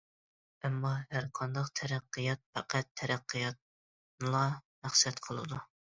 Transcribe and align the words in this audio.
ئەمما، 0.67 0.93
ھەرقانداق 1.15 1.69
تەرەققىيات 1.81 2.41
پەقەت 2.57 2.89
تەرەققىياتنىلا 3.03 4.45
مەقسەت 4.87 5.23
قىلىدۇ. 5.29 5.63